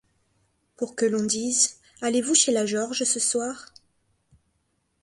[0.77, 3.71] Pour que l'on dise: «Allez-vous chez la George, ce soir?